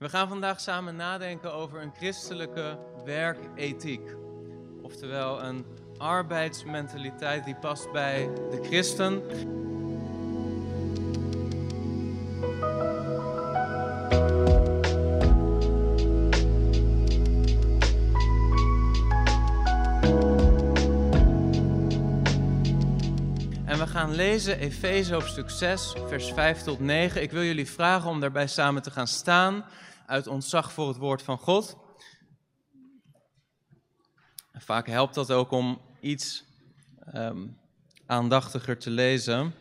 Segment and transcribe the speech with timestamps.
[0.00, 4.16] We gaan vandaag samen nadenken over een christelijke werkethiek.
[4.82, 5.66] Oftewel een
[5.98, 9.22] arbeidsmentaliteit die past bij de christen.
[24.10, 27.22] Lezen Efeze hoofdstuk 6, vers 5 tot 9.
[27.22, 29.64] Ik wil jullie vragen om daarbij samen te gaan staan
[30.06, 31.76] uit ontzag voor het woord van God.
[34.52, 36.44] Vaak helpt dat ook om iets
[37.14, 37.58] um,
[38.06, 39.54] aandachtiger te lezen.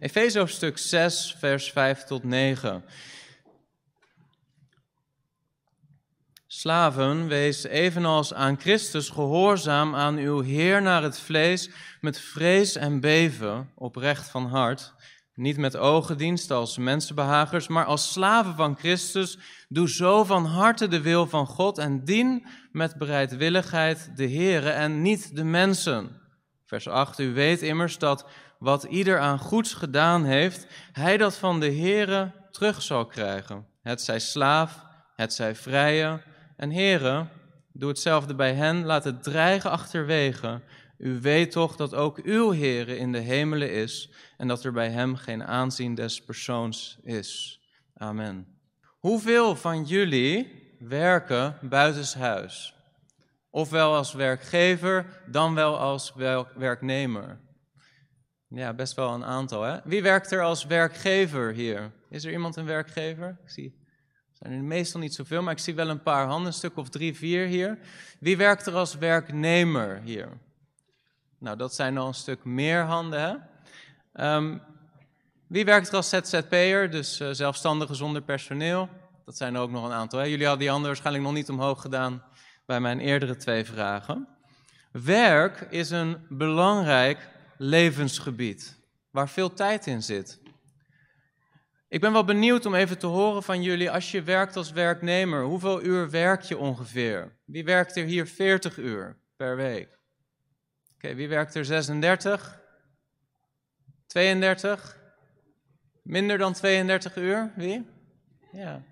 [0.00, 2.84] Efeze hoofdstuk 6, vers 5 tot 9.
[6.58, 11.70] Slaven, wees evenals aan Christus gehoorzaam aan uw Heer naar het vlees,
[12.00, 14.94] met vrees en beven, oprecht van hart.
[15.34, 19.38] Niet met ogendienst als mensenbehagers, maar als slaven van Christus.
[19.68, 25.02] Doe zo van harte de wil van God en dien met bereidwilligheid de Heere en
[25.02, 26.20] niet de mensen.
[26.64, 28.26] Vers 8, u weet immers dat
[28.58, 33.66] wat ieder aan goeds gedaan heeft, hij dat van de Heere terug zal krijgen.
[33.82, 34.84] Het zij slaaf,
[35.16, 36.34] het zij vrije.
[36.56, 37.26] En Heere,
[37.72, 40.60] doe hetzelfde bij hen, laat het dreigen achterwege.
[40.98, 44.90] U weet toch dat ook uw Heere in de hemelen is en dat er bij
[44.90, 47.60] hem geen aanzien des persoons is.
[47.94, 48.46] Amen.
[48.98, 52.74] Hoeveel van jullie werken buitenshuis?
[53.50, 56.12] Ofwel als werkgever, dan wel als
[56.54, 57.40] werknemer.
[58.48, 59.62] Ja, best wel een aantal.
[59.62, 59.78] Hè?
[59.84, 61.92] Wie werkt er als werkgever hier?
[62.10, 63.38] Is er iemand een werkgever?
[63.44, 63.85] Ik zie,
[64.38, 66.88] zijn er meestal niet zoveel, maar ik zie wel een paar handen, een stuk of
[66.88, 67.78] drie, vier hier.
[68.20, 70.28] Wie werkt er als werknemer hier?
[71.38, 73.20] Nou, dat zijn al een stuk meer handen.
[74.12, 74.34] Hè?
[74.36, 74.62] Um,
[75.46, 78.88] wie werkt er als ZZP'er, dus uh, zelfstandige zonder personeel?
[79.24, 80.18] Dat zijn er ook nog een aantal.
[80.18, 80.24] Hè?
[80.24, 82.22] Jullie hadden die handen waarschijnlijk nog niet omhoog gedaan
[82.66, 84.28] bij mijn eerdere twee vragen.
[84.90, 88.76] Werk is een belangrijk levensgebied
[89.10, 90.40] waar veel tijd in zit.
[91.88, 95.44] Ik ben wel benieuwd om even te horen van jullie, als je werkt als werknemer,
[95.44, 97.36] hoeveel uur werk je ongeveer?
[97.44, 99.98] Wie werkt er hier 40 uur per week?
[100.94, 102.60] Oké, wie werkt er 36?
[104.06, 104.98] 32?
[106.02, 107.52] Minder dan 32 uur?
[107.56, 107.86] Wie?
[108.52, 108.82] Ja.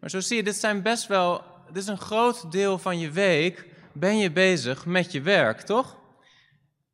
[0.00, 3.10] Maar zo zie je, dit zijn best wel, dit is een groot deel van je
[3.10, 5.98] week, ben je bezig met je werk, toch?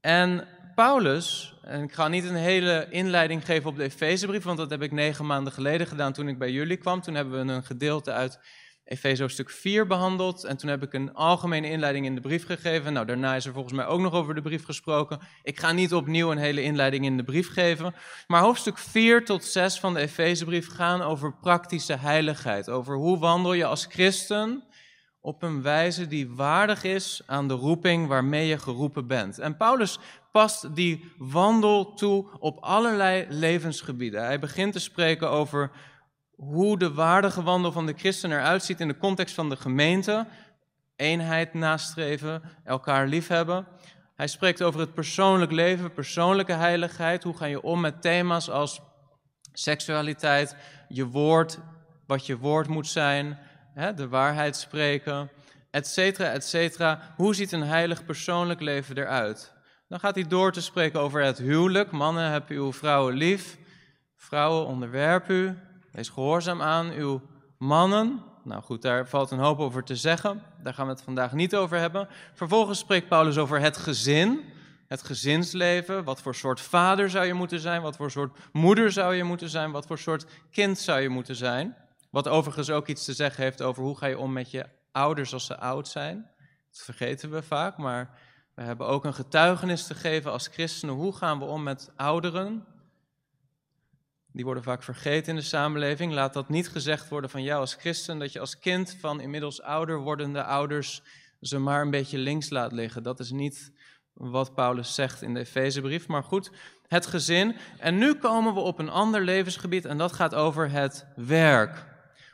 [0.00, 4.71] En Paulus, en ik ga niet een hele inleiding geven op de Efezebrief, want dat
[4.71, 7.00] heb ik negen maanden geleden gedaan toen ik bij jullie kwam.
[7.00, 8.39] Toen hebben we een gedeelte uit
[8.84, 10.44] Efeze stuk 4 behandeld.
[10.44, 12.93] En toen heb ik een algemene inleiding in de brief gegeven.
[12.93, 15.19] Nou, daarna is er volgens mij ook nog over de brief gesproken.
[15.43, 17.94] Ik ga niet opnieuw een hele inleiding in de brief geven.
[18.27, 22.71] Maar hoofdstuk 4 tot 6 van de Efezebrief gaan over praktische heiligheid.
[22.71, 24.67] Over hoe wandel je als christen
[25.21, 29.38] op een wijze die waardig is aan de roeping waarmee je geroepen bent.
[29.38, 29.99] En Paulus
[30.38, 34.25] past die wandel toe op allerlei levensgebieden.
[34.25, 35.71] Hij begint te spreken over
[36.37, 40.26] hoe de waardige wandel van de christen eruit ziet in de context van de gemeente.
[40.97, 43.66] Eenheid nastreven, elkaar liefhebben.
[44.15, 47.22] Hij spreekt over het persoonlijk leven, persoonlijke heiligheid.
[47.22, 48.81] Hoe ga je om met thema's als
[49.53, 50.56] seksualiteit,
[50.88, 51.59] je woord,
[52.06, 53.38] wat je woord moet zijn,
[53.75, 55.31] hè, de waarheid spreken,
[55.70, 57.15] et cetera, et cetera.
[57.16, 59.56] Hoe ziet een heilig persoonlijk leven eruit?
[59.88, 61.91] Dan gaat hij door te spreken over het huwelijk.
[61.91, 63.59] Mannen, heb uw vrouwen lief.
[64.16, 65.59] Vrouwen, onderwerp u.
[65.93, 67.22] Wees gehoorzaam aan uw
[67.59, 68.22] mannen.
[68.44, 70.43] Nou goed, daar valt een hoop over te zeggen.
[70.62, 72.09] Daar gaan we het vandaag niet over hebben.
[72.34, 74.44] Vervolgens spreekt Paulus over het gezin.
[74.87, 76.05] Het gezinsleven.
[76.05, 77.82] Wat voor soort vader zou je moeten zijn?
[77.82, 79.70] Wat voor soort moeder zou je moeten zijn?
[79.70, 81.76] Wat voor soort kind zou je moeten zijn?
[82.10, 85.32] Wat overigens ook iets te zeggen heeft over hoe ga je om met je ouders
[85.32, 86.31] als ze oud zijn.
[86.70, 88.19] Dat vergeten we vaak, maar
[88.58, 90.94] we hebben ook een getuigenis te geven als christenen.
[90.94, 92.64] Hoe gaan we om met ouderen?
[94.32, 96.12] Die worden vaak vergeten in de samenleving.
[96.12, 99.62] Laat dat niet gezegd worden van jou als christen, dat je als kind van inmiddels
[99.62, 101.02] ouder wordende ouders
[101.40, 103.02] ze maar een beetje links laat liggen.
[103.02, 103.72] Dat is niet
[104.12, 106.06] wat Paulus zegt in de Efezebrief.
[106.06, 106.50] Maar goed,
[106.88, 107.56] het gezin.
[107.78, 111.84] En nu komen we op een ander levensgebied en dat gaat over het werk.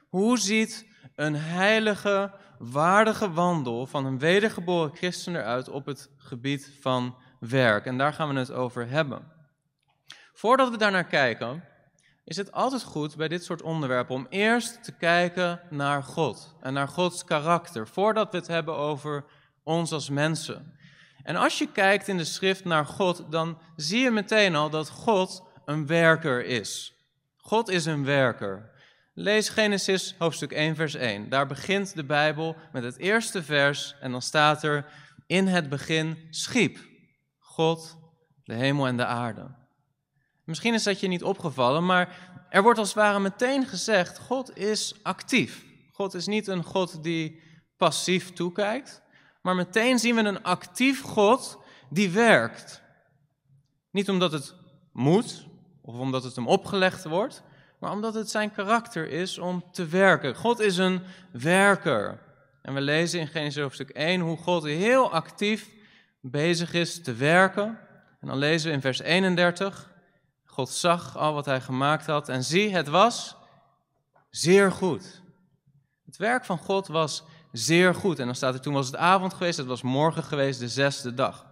[0.08, 7.16] Hoe ziet een heilige, waardige wandel van een wedergeboren christen eruit op het gebied van
[7.40, 7.86] werk?
[7.86, 9.32] En daar gaan we het over hebben.
[10.32, 11.64] Voordat we daarnaar kijken,
[12.24, 16.72] is het altijd goed bij dit soort onderwerpen om eerst te kijken naar God en
[16.72, 19.24] naar Gods karakter, voordat we het hebben over
[19.62, 20.76] ons als mensen.
[21.22, 24.88] En als je kijkt in de schrift naar God, dan zie je meteen al dat
[24.88, 26.94] God een werker is.
[27.36, 28.70] God is een werker.
[29.16, 31.28] Lees Genesis hoofdstuk 1, vers 1.
[31.28, 34.86] Daar begint de Bijbel met het eerste vers en dan staat er:
[35.26, 36.78] In het begin schiep
[37.38, 37.96] God
[38.44, 39.54] de hemel en de aarde.
[40.44, 44.56] Misschien is dat je niet opgevallen, maar er wordt als het ware meteen gezegd: God
[44.56, 45.64] is actief.
[45.92, 47.42] God is niet een God die
[47.76, 49.02] passief toekijkt,
[49.42, 51.58] maar meteen zien we een actief God
[51.90, 52.82] die werkt.
[53.90, 54.54] Niet omdat het
[54.92, 55.46] moet
[55.82, 57.42] of omdat het hem opgelegd wordt,
[57.84, 60.36] maar omdat het zijn karakter is om te werken.
[60.36, 61.02] God is een
[61.32, 62.18] werker.
[62.62, 65.70] En we lezen in Genesis hoofdstuk 1 hoe God heel actief
[66.20, 67.78] bezig is te werken.
[68.20, 69.90] En dan lezen we in vers 31,
[70.44, 73.36] God zag al wat hij gemaakt had en zie, het was
[74.30, 75.22] zeer goed.
[76.04, 78.18] Het werk van God was zeer goed.
[78.18, 81.14] En dan staat er, toen was het avond geweest, het was morgen geweest, de zesde
[81.14, 81.46] dag.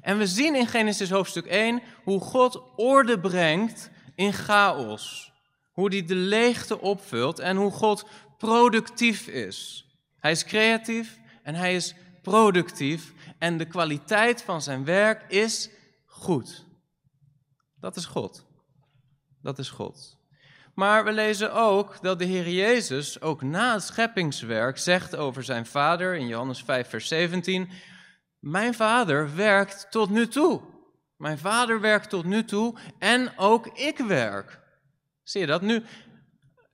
[0.00, 5.32] En we zien in Genesis hoofdstuk 1 hoe God orde brengt in chaos.
[5.72, 8.06] Hoe hij de leegte opvult en hoe God
[8.38, 9.86] productief is.
[10.18, 15.70] Hij is creatief en hij is productief en de kwaliteit van zijn werk is
[16.06, 16.66] goed.
[17.80, 18.46] Dat is God.
[19.42, 20.16] Dat is God.
[20.74, 25.66] Maar we lezen ook dat de Heer Jezus ook na het scheppingswerk zegt over zijn
[25.66, 27.70] Vader in Johannes 5, vers 17:
[28.38, 30.60] Mijn Vader werkt tot nu toe.
[31.16, 34.60] Mijn Vader werkt tot nu toe en ook ik werk.
[35.22, 35.62] Zie je dat?
[35.62, 35.84] Nu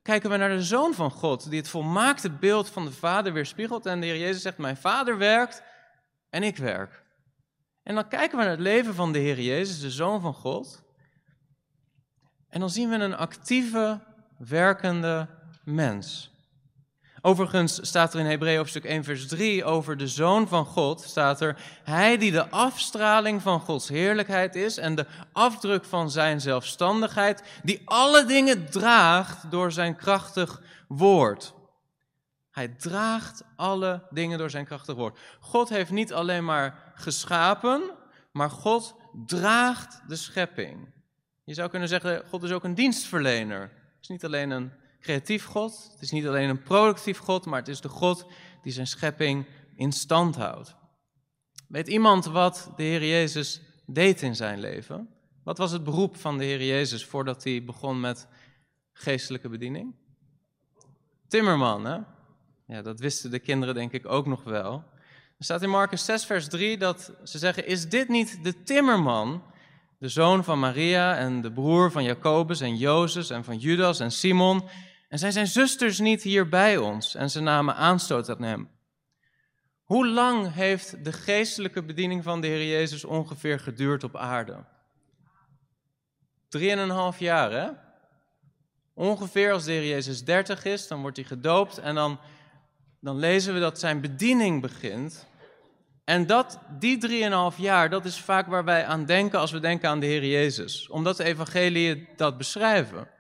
[0.03, 3.87] kijken we naar de Zoon van God, die het volmaakte beeld van de Vader weerspiegelt.
[3.87, 5.63] En de Heer Jezus zegt: Mijn Vader werkt
[6.31, 7.05] en ik werk.
[7.83, 10.83] En dan kijken we naar het leven van de Heer Jezus, de Zoon van God.
[12.49, 14.01] En dan zien we een actieve,
[14.39, 15.29] werkende
[15.65, 16.30] mens.
[17.23, 21.41] Overigens staat er in Hebreeën hoofdstuk 1 vers 3 over de Zoon van God, staat
[21.41, 27.43] er, Hij die de afstraling van Gods heerlijkheid is en de afdruk van zijn zelfstandigheid,
[27.63, 31.55] die alle dingen draagt door zijn krachtig woord.
[32.51, 35.19] Hij draagt alle dingen door zijn krachtig woord.
[35.41, 37.91] God heeft niet alleen maar geschapen,
[38.33, 38.95] maar God
[39.27, 40.93] draagt de schepping.
[41.45, 43.61] Je zou kunnen zeggen, God is ook een dienstverlener.
[43.61, 47.59] Het is niet alleen een creatief God, het is niet alleen een productief God, maar
[47.59, 48.27] het is de God
[48.63, 50.75] die zijn schepping in stand houdt.
[51.69, 55.09] Weet iemand wat de Heer Jezus deed in zijn leven?
[55.45, 58.29] Wat was het beroep van de Heer Jezus voordat hij begon met
[58.93, 59.95] geestelijke bediening?
[61.29, 61.99] Timmerman, hè?
[62.67, 64.85] Ja, dat wisten de kinderen denk ik ook nog wel.
[65.39, 69.43] Er staat in Marcus 6, vers 3 dat ze zeggen: Is dit niet de timmerman
[70.01, 74.11] de zoon van Maria en de broer van Jacobus en Jozef en van Judas en
[74.11, 74.63] Simon.
[75.11, 77.15] En zijn zijn zusters niet hier bij ons?
[77.15, 78.71] En ze namen aanstoot aan hem.
[79.85, 84.65] Hoe lang heeft de geestelijke bediening van de Heer Jezus ongeveer geduurd op aarde?
[86.49, 87.71] Drieënhalf jaar, hè?
[88.95, 92.21] Ongeveer als de Heer Jezus dertig is, dan wordt hij gedoopt en dan,
[93.01, 95.27] dan lezen we dat zijn bediening begint.
[96.05, 99.89] En dat, die drieënhalf jaar, dat is vaak waar wij aan denken als we denken
[99.89, 100.89] aan de Heer Jezus.
[100.89, 103.19] Omdat de evangelieën dat beschrijven.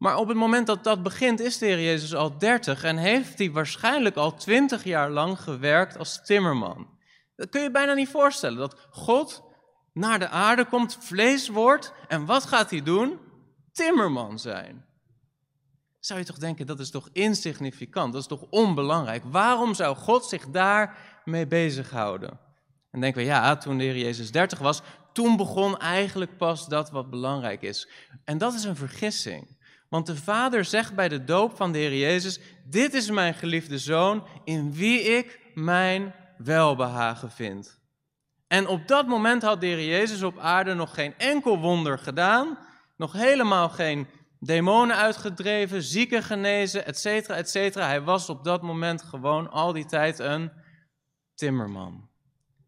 [0.00, 3.38] Maar op het moment dat dat begint, is de Heer Jezus al dertig en heeft
[3.38, 6.88] hij waarschijnlijk al twintig jaar lang gewerkt als timmerman.
[7.36, 9.42] Dat kun je bijna niet voorstellen, dat God
[9.92, 13.18] naar de aarde komt, vlees wordt en wat gaat hij doen?
[13.72, 14.84] Timmerman zijn.
[15.98, 19.22] Zou je toch denken, dat is toch insignificant, dat is toch onbelangrijk?
[19.24, 22.40] Waarom zou God zich daar mee bezighouden.
[22.90, 24.82] En denken we, ja, toen de Heer Jezus 30 was,
[25.12, 27.88] toen begon eigenlijk pas dat wat belangrijk is.
[28.24, 29.58] En dat is een vergissing.
[29.90, 33.78] Want de Vader zegt bij de doop van de Heer Jezus: Dit is mijn geliefde
[33.78, 37.80] zoon, in wie ik mijn welbehagen vind.
[38.46, 42.58] En op dat moment had de Heer Jezus op aarde nog geen enkel wonder gedaan,
[42.96, 44.06] nog helemaal geen
[44.38, 47.86] demonen uitgedreven, zieken genezen, et cetera, et cetera.
[47.86, 50.50] Hij was op dat moment gewoon al die tijd een
[51.34, 52.08] timmerman.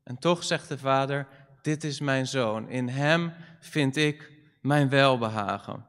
[0.04, 1.26] En toch zegt de vader,
[1.62, 5.86] dit is mijn zoon, in hem vind ik mijn welbehagen.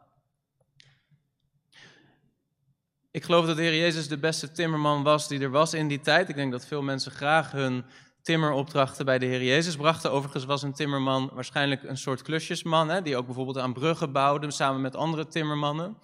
[3.13, 5.99] Ik geloof dat de Heer Jezus de beste timmerman was die er was in die
[5.99, 6.29] tijd.
[6.29, 7.85] Ik denk dat veel mensen graag hun
[8.21, 10.11] timmeropdrachten bij de Heer Jezus brachten.
[10.11, 14.51] Overigens was een timmerman waarschijnlijk een soort klusjesman, hè, die ook bijvoorbeeld aan bruggen bouwde
[14.51, 15.97] samen met andere timmermannen.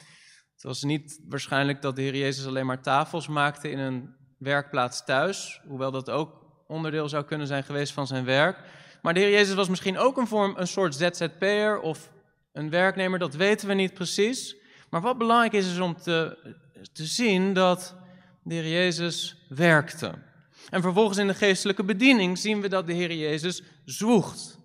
[0.53, 5.05] Het was niet waarschijnlijk dat de Heer Jezus alleen maar tafels maakte in een werkplaats
[5.05, 6.31] thuis, hoewel dat ook
[6.67, 8.59] onderdeel zou kunnen zijn geweest van zijn werk.
[9.01, 12.11] Maar de Heer Jezus was misschien ook een, vorm, een soort ZZP'er of
[12.51, 14.57] een werknemer, dat weten we niet precies.
[14.89, 16.37] Maar wat belangrijk is, is om te,
[16.93, 17.95] te zien dat
[18.43, 20.13] de Heer Jezus werkte.
[20.69, 24.59] En vervolgens in de geestelijke bediening zien we dat de Heer Jezus zwoegt.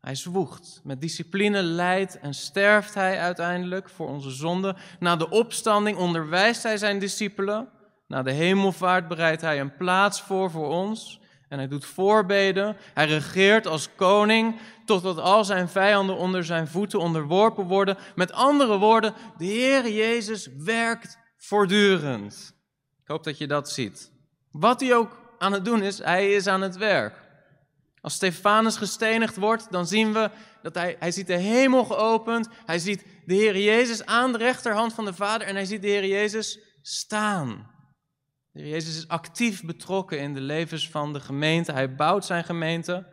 [0.00, 0.80] Hij zwoegt.
[0.84, 4.76] Met discipline leidt en sterft hij uiteindelijk voor onze zonde.
[4.98, 7.68] Na de opstanding onderwijst hij zijn discipelen.
[8.06, 11.20] Na de hemelvaart bereidt hij een plaats voor voor ons.
[11.48, 12.76] En hij doet voorbeden.
[12.94, 17.96] Hij regeert als koning totdat al zijn vijanden onder zijn voeten onderworpen worden.
[18.14, 22.54] Met andere woorden, de Heer Jezus werkt voortdurend.
[23.02, 24.10] Ik hoop dat je dat ziet.
[24.50, 27.26] Wat hij ook aan het doen is, hij is aan het werk.
[28.00, 30.30] Als Stefanus gestenigd wordt, dan zien we
[30.62, 32.48] dat hij, hij ziet de hemel geopend.
[32.66, 35.88] Hij ziet de Heer Jezus aan de rechterhand van de Vader en hij ziet de
[35.88, 37.70] Heer Jezus staan.
[38.52, 41.72] De Heer Jezus is actief betrokken in de levens van de gemeente.
[41.72, 43.06] Hij bouwt zijn gemeente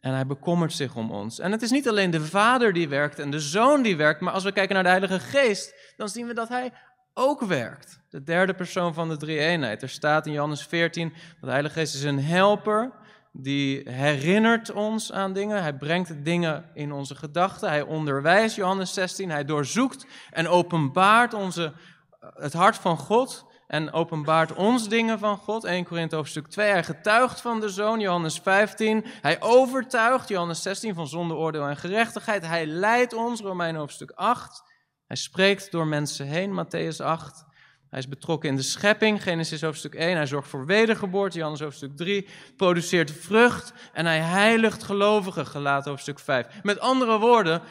[0.00, 1.38] en hij bekommert zich om ons.
[1.38, 4.32] En het is niet alleen de Vader die werkt en de Zoon die werkt, maar
[4.32, 6.72] als we kijken naar de Heilige Geest, dan zien we dat hij
[7.14, 8.00] ook werkt.
[8.10, 9.82] De derde persoon van de drie-eenheid.
[9.82, 12.92] Er staat in Johannes 14 dat de Heilige Geest is een helper
[13.36, 15.62] die herinnert ons aan dingen.
[15.62, 17.68] Hij brengt dingen in onze gedachten.
[17.68, 19.30] Hij onderwijst, Johannes 16.
[19.30, 21.72] Hij doorzoekt en openbaart onze,
[22.20, 23.44] het hart van God.
[23.66, 25.64] En openbaart ons dingen van God.
[25.64, 26.70] 1 Korinthe hoofdstuk 2.
[26.70, 29.04] Hij getuigt van de Zoon, Johannes 15.
[29.20, 32.46] Hij overtuigt, Johannes 16, van zonde, oordeel en gerechtigheid.
[32.46, 34.62] Hij leidt ons, Romein hoofdstuk 8.
[35.06, 37.44] Hij spreekt door mensen heen, Matthäus 8.
[37.90, 40.16] Hij is betrokken in de schepping, Genesis hoofdstuk 1.
[40.16, 42.28] Hij zorgt voor wedergeboorte, Johannes hoofdstuk 3.
[42.56, 46.62] Produceert vrucht en hij heiligt gelovigen, Gelaten hoofdstuk 5.
[46.62, 47.62] Met andere woorden,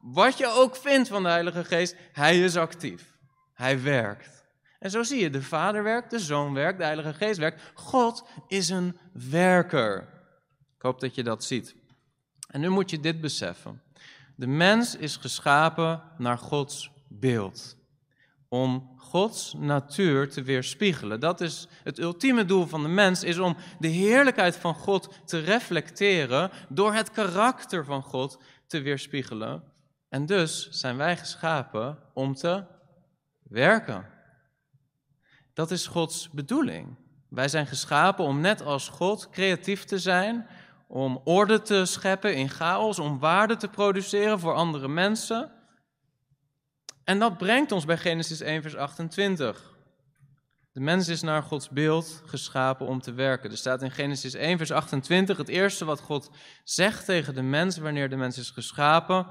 [0.00, 3.18] wat je ook vindt van de Heilige Geest, hij is actief.
[3.54, 4.44] Hij werkt.
[4.78, 7.62] En zo zie je, de Vader werkt, de Zoon werkt, de Heilige Geest werkt.
[7.74, 10.00] God is een werker.
[10.76, 11.74] Ik hoop dat je dat ziet.
[12.48, 13.82] En nu moet je dit beseffen.
[14.40, 17.76] De mens is geschapen naar Gods beeld.
[18.48, 21.20] Om Gods natuur te weerspiegelen.
[21.20, 25.38] Dat is het ultieme doel van de mens, is om de heerlijkheid van God te
[25.38, 29.62] reflecteren door het karakter van God te weerspiegelen.
[30.08, 32.64] En dus zijn wij geschapen om te
[33.42, 34.06] werken.
[35.52, 36.96] Dat is Gods bedoeling.
[37.28, 40.46] Wij zijn geschapen om net als God creatief te zijn,
[40.92, 45.50] om orde te scheppen in chaos, om waarde te produceren voor andere mensen.
[47.04, 49.78] En dat brengt ons bij Genesis 1, vers 28.
[50.72, 53.50] De mens is naar Gods beeld geschapen om te werken.
[53.50, 56.30] Er staat in Genesis 1, vers 28, het eerste wat God
[56.64, 59.26] zegt tegen de mens wanneer de mens is geschapen,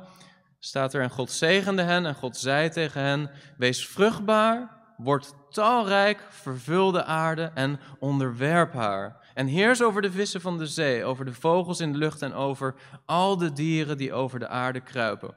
[0.59, 6.27] staat er en God zegende hen en God zei tegen hen, wees vruchtbaar, word talrijk,
[6.29, 9.18] vervul de aarde en onderwerp haar.
[9.33, 12.33] En heers over de vissen van de zee, over de vogels in de lucht en
[12.33, 15.35] over al de dieren die over de aarde kruipen.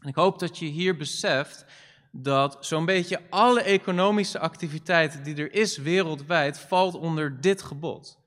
[0.00, 1.64] En ik hoop dat je hier beseft
[2.12, 8.18] dat zo'n beetje alle economische activiteit die er is wereldwijd valt onder dit gebod.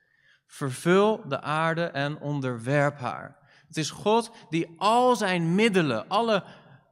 [0.48, 3.38] Vervul de aarde en onderwerp haar.
[3.68, 6.44] Het is God die al zijn middelen, alle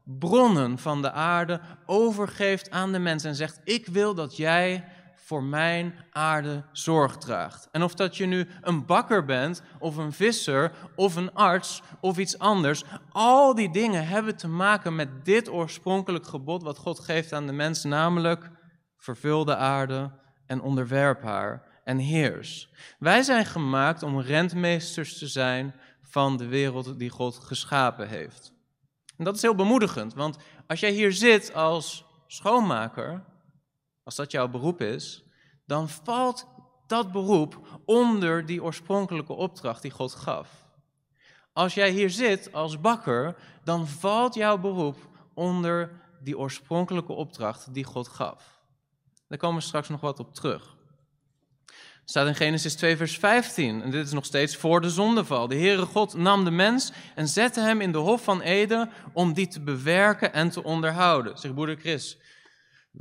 [0.03, 4.85] bronnen van de aarde overgeeft aan de mens en zegt: Ik wil dat jij
[5.25, 7.67] voor mijn aarde zorg draagt.
[7.71, 12.17] En of dat je nu een bakker bent, of een visser, of een arts, of
[12.17, 17.33] iets anders, al die dingen hebben te maken met dit oorspronkelijk gebod wat God geeft
[17.33, 18.49] aan de mens, namelijk
[18.97, 20.11] vervul de aarde
[20.45, 22.73] en onderwerp haar en heers.
[22.99, 28.53] Wij zijn gemaakt om rentmeesters te zijn van de wereld die God geschapen heeft.
[29.17, 33.33] En dat is heel bemoedigend, want als jij hier zit als schoonmaker,
[34.05, 35.23] als dat jouw beroep is,
[35.65, 36.47] dan valt
[36.87, 40.49] dat beroep onder die oorspronkelijke opdracht die God gaf.
[41.53, 44.97] Als jij hier zit als bakker, dan valt jouw beroep
[45.33, 48.61] onder die oorspronkelijke opdracht die God gaf.
[49.27, 50.75] Daar komen we straks nog wat op terug.
[51.65, 53.81] Het staat in Genesis 2, vers 15.
[53.81, 55.47] En dit is nog steeds voor de zondeval.
[55.47, 59.33] De Heere God nam de mens en zette hem in de hof van Eden om
[59.33, 61.37] die te bewerken en te onderhouden.
[61.37, 62.17] Zeg broeder Chris,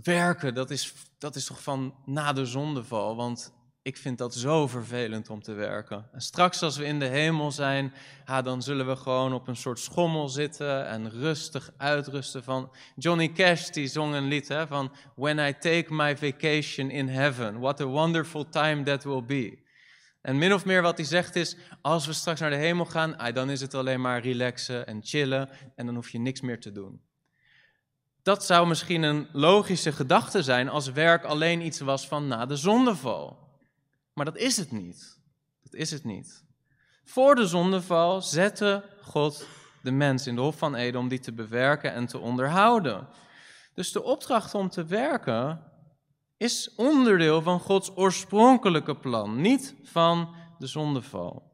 [0.03, 4.67] werken, dat is, dat is toch van na de zondeval, want ik vind dat zo
[4.67, 6.09] vervelend om te werken.
[6.13, 7.93] En straks als we in de hemel zijn,
[8.27, 12.71] ja, dan zullen we gewoon op een soort schommel zitten en rustig uitrusten van...
[12.97, 17.59] Johnny Cash die zong een lied hè, van When I take my vacation in heaven,
[17.59, 19.63] what a wonderful time that will be.
[20.21, 23.19] En min of meer wat hij zegt is, als we straks naar de hemel gaan,
[23.19, 26.61] ah, dan is het alleen maar relaxen en chillen en dan hoef je niks meer
[26.61, 27.01] te doen.
[28.25, 32.57] Dat zou misschien een logische gedachte zijn als werk alleen iets was van na de
[32.57, 33.39] zondeval.
[34.15, 35.21] Maar dat is het niet.
[35.63, 36.45] Dat is het niet.
[37.05, 39.47] Voor de zondeval zette God
[39.83, 43.09] de mens in de Hof van Eden om die te bewerken en te onderhouden.
[43.75, 45.73] Dus de opdracht om te werken
[46.37, 51.53] is onderdeel van Gods oorspronkelijke plan, niet van de zondeval.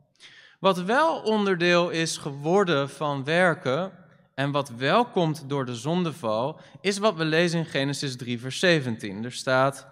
[0.61, 3.93] Wat wel onderdeel is geworden van werken
[4.35, 8.59] en wat wel komt door de zondeval, is wat we lezen in Genesis 3, vers
[8.59, 9.25] 17.
[9.25, 9.87] Er staat,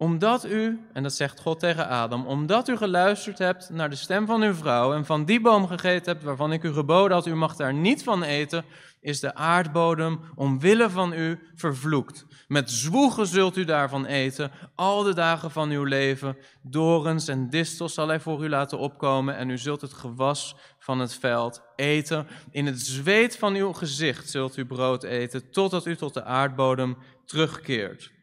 [0.00, 4.26] omdat u, en dat zegt God tegen Adam, omdat u geluisterd hebt naar de stem
[4.26, 7.34] van uw vrouw en van die boom gegeten hebt waarvan ik u geboden had, u
[7.34, 8.64] mag daar niet van eten,
[9.00, 12.26] is de aardbodem omwille van u vervloekt.
[12.48, 16.36] Met zwoegen zult u daarvan eten, al de dagen van uw leven.
[16.62, 20.98] Dorens en distels zal hij voor u laten opkomen en u zult het gewas van
[20.98, 22.26] het veld eten.
[22.50, 26.96] In het zweet van uw gezicht zult u brood eten, totdat u tot de aardbodem
[27.24, 28.18] terugkeert.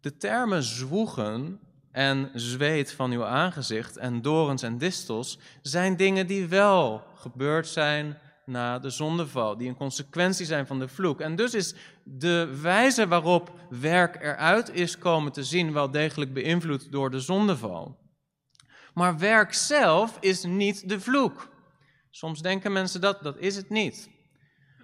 [0.00, 6.46] De termen zwoegen en zweet van uw aangezicht en dorens en distels zijn dingen die
[6.46, 11.20] wel gebeurd zijn na de zondeval, die een consequentie zijn van de vloek.
[11.20, 16.92] En dus is de wijze waarop werk eruit is komen te zien wel degelijk beïnvloed
[16.92, 17.98] door de zondeval.
[18.94, 21.48] Maar werk zelf is niet de vloek.
[22.10, 24.08] Soms denken mensen dat, dat is het niet.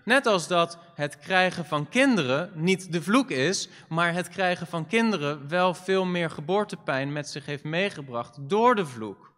[0.06, 4.86] Net als dat het krijgen van kinderen niet de vloek is, maar het krijgen van
[4.86, 9.32] kinderen wel veel meer geboortepijn met zich heeft meegebracht door de vloek.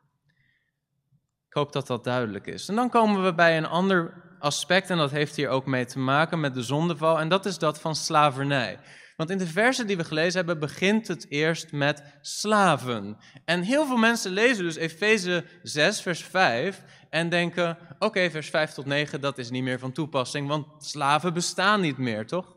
[1.46, 2.68] Ik hoop dat dat duidelijk is.
[2.68, 5.98] En dan komen we bij een ander aspect, en dat heeft hier ook mee te
[5.98, 8.78] maken met de zondeval, en dat is dat van slavernij.
[9.18, 13.16] Want in de versen die we gelezen hebben, begint het eerst met slaven.
[13.44, 18.72] En heel veel mensen lezen dus Efeze 6, vers 5 en denken: oké, vers 5
[18.72, 22.56] tot 9, dat is niet meer van toepassing, want slaven bestaan niet meer, toch?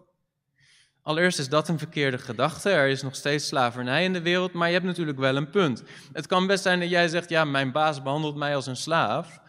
[1.01, 2.69] Allereerst is dat een verkeerde gedachte.
[2.69, 5.83] Er is nog steeds slavernij in de wereld, maar je hebt natuurlijk wel een punt.
[6.13, 9.39] Het kan best zijn dat jij zegt: ja, mijn baas behandelt mij als een slaaf.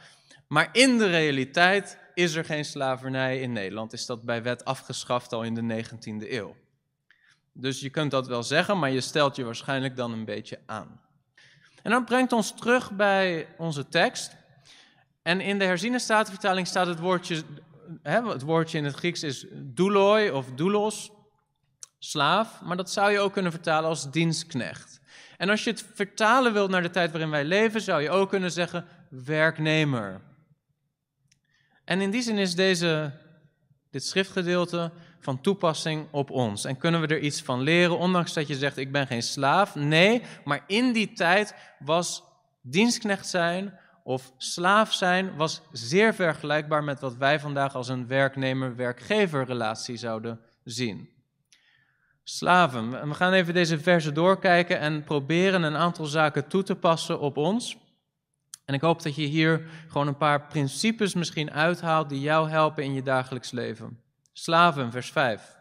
[0.49, 3.93] Maar in de realiteit is er geen slavernij in Nederland.
[3.93, 6.62] Is dat bij wet afgeschaft al in de 19e eeuw.
[7.53, 11.01] Dus je kunt dat wel zeggen, maar je stelt je waarschijnlijk dan een beetje aan.
[11.83, 14.37] En dat brengt ons terug bij onze tekst.
[15.23, 17.43] En in de herziene statenvertaling staat het woordje,
[18.03, 21.11] het woordje in het Grieks is douloi of doulos,
[21.99, 25.01] slaaf, maar dat zou je ook kunnen vertalen als dienstknecht.
[25.37, 28.29] En als je het vertalen wilt naar de tijd waarin wij leven, zou je ook
[28.29, 30.21] kunnen zeggen werknemer.
[31.85, 33.13] En in die zin is deze,
[33.91, 36.65] dit schriftgedeelte van toepassing op ons.
[36.65, 39.75] En kunnen we er iets van leren, ondanks dat je zegt ik ben geen slaaf?
[39.75, 42.23] Nee, maar in die tijd was
[42.63, 49.45] dienstknecht zijn of slaaf zijn was zeer vergelijkbaar met wat wij vandaag als een werknemer-werkgever
[49.45, 51.09] relatie zouden zien.
[52.25, 53.09] Slaven.
[53.09, 57.37] We gaan even deze verse doorkijken en proberen een aantal zaken toe te passen op
[57.37, 57.77] ons.
[58.65, 62.85] En ik hoop dat je hier gewoon een paar principes misschien uithaalt die jou helpen
[62.85, 64.02] in je dagelijks leven.
[64.33, 65.57] Slaven, vers 5.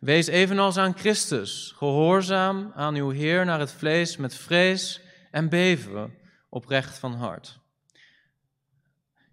[0.00, 6.14] Wees evenals aan Christus, gehoorzaam aan uw Heer naar het vlees met vrees en beven,
[6.48, 7.58] oprecht van hart.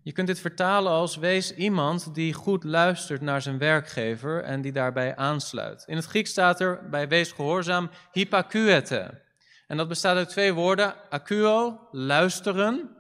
[0.02, 4.72] Je kunt dit vertalen als wees iemand die goed luistert naar zijn werkgever en die
[4.72, 5.84] daarbij aansluit.
[5.88, 9.22] In het Grieks staat er bij wees gehoorzaam hypakuete.
[9.68, 12.96] En dat bestaat uit twee woorden, akuo, luisteren,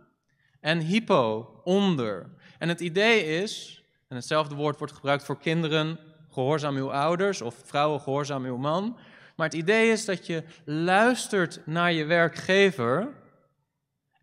[0.59, 2.29] en hypo, onder.
[2.57, 3.82] En het idee is,
[4.13, 5.99] en hetzelfde woord wordt gebruikt voor kinderen,
[6.31, 8.97] gehoorzaam uw ouders, of vrouwen, gehoorzaam uw man.
[9.35, 13.13] Maar het idee is dat je luistert naar je werkgever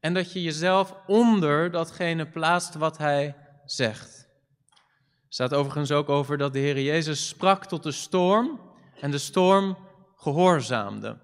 [0.00, 4.28] en dat je jezelf onder datgene plaatst wat hij zegt.
[4.70, 8.60] Er staat overigens ook over dat de Heer Jezus sprak tot de storm
[9.00, 9.76] en de storm
[10.16, 11.18] gehoorzaamde.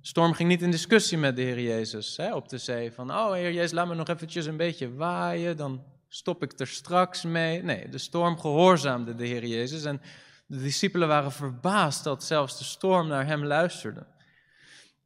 [0.00, 2.92] De storm ging niet in discussie met de Heer Jezus hè, op de zee.
[2.92, 6.66] Van, oh Heer Jezus, laat me nog eventjes een beetje waaien, dan stop ik er
[6.66, 7.62] straks mee.
[7.62, 9.84] Nee, de storm gehoorzaamde de Heer Jezus.
[9.84, 10.00] En
[10.46, 14.06] de discipelen waren verbaasd dat zelfs de storm naar hem luisterde.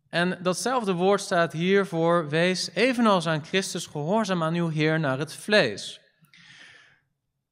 [0.09, 5.19] En datzelfde woord staat hier voor: wees evenals aan Christus gehoorzaam aan uw Heer naar
[5.19, 6.01] het vlees.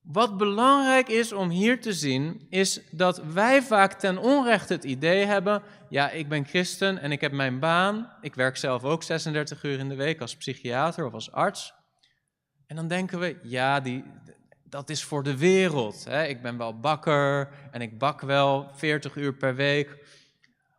[0.02, 5.24] Wat belangrijk is om hier te zien, is dat wij vaak ten onrechte het idee
[5.24, 8.12] hebben: ja, ik ben christen en ik heb mijn baan.
[8.20, 11.82] Ik werk zelf ook 36 uur in de week als psychiater of als arts.
[12.72, 14.04] En dan denken we: ja, die,
[14.64, 16.04] dat is voor de wereld.
[16.04, 16.24] Hè?
[16.24, 19.96] Ik ben wel bakker en ik bak wel 40 uur per week.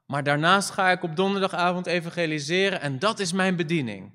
[0.05, 4.11] Maar daarnaast ga ik op donderdagavond evangeliseren en dat is mijn bediening.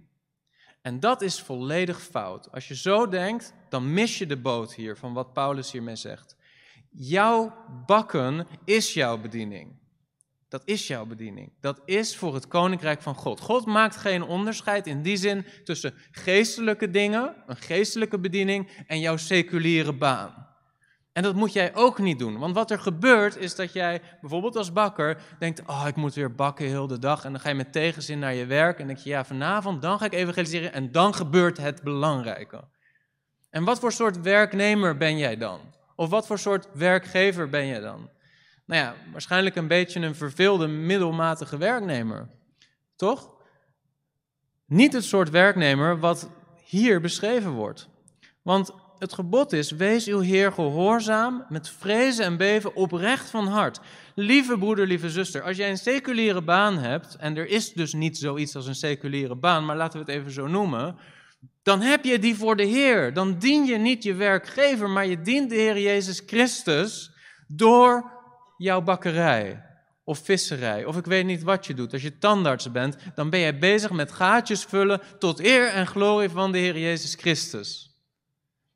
[0.83, 2.53] En dat is volledig fout.
[2.53, 6.37] Als je zo denkt, dan mis je de boot hier van wat Paulus hiermee zegt.
[6.91, 7.55] Jouw
[7.87, 9.78] bakken is jouw bediening.
[10.49, 11.53] Dat is jouw bediening.
[11.61, 13.41] Dat is voor het koninkrijk van God.
[13.41, 19.17] God maakt geen onderscheid in die zin tussen geestelijke dingen, een geestelijke bediening en jouw
[19.17, 20.47] seculiere baan.
[21.13, 22.39] En dat moet jij ook niet doen.
[22.39, 26.35] Want wat er gebeurt is dat jij bijvoorbeeld als bakker denkt: Oh, ik moet weer
[26.35, 27.25] bakken heel de dag.
[27.25, 28.79] En dan ga je met tegenzin naar je werk.
[28.79, 30.73] En denk je: Ja, vanavond dan ga ik evangeliseren.
[30.73, 32.65] En dan gebeurt het belangrijke.
[33.51, 35.61] En wat voor soort werknemer ben jij dan?
[35.97, 38.11] Of wat voor soort werkgever ben je dan?
[38.69, 42.29] Nou ja, waarschijnlijk een beetje een verveelde, middelmatige werknemer.
[42.97, 43.31] Toch?
[44.67, 46.31] Niet het soort werknemer wat
[46.65, 47.89] hier beschreven wordt.
[48.43, 53.81] Want het gebod is: wees uw Heer gehoorzaam, met vrezen en beven, oprecht van hart.
[54.15, 58.19] Lieve broeder, lieve zuster, als jij een seculiere baan hebt, en er is dus niet
[58.19, 60.97] zoiets als een seculiere baan, maar laten we het even zo noemen,
[61.63, 63.13] dan heb je die voor de Heer.
[63.13, 67.13] Dan dien je niet je werkgever, maar je dient de Heer Jezus Christus
[67.47, 68.18] door
[68.59, 69.63] jouw bakkerij
[70.05, 71.93] of visserij, of ik weet niet wat je doet.
[71.93, 76.29] Als je tandarts bent, dan ben je bezig met gaatjes vullen tot eer en glorie
[76.29, 77.89] van de Heer Jezus Christus.